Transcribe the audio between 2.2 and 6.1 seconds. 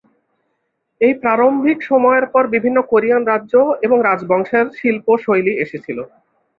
পর বিভিন্ন কোরিয়ান রাজ্য এবং রাজবংশের শিল্প শৈলী এসেছিল।